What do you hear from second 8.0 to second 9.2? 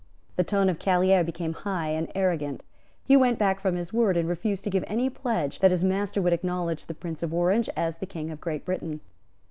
King of Great Britain.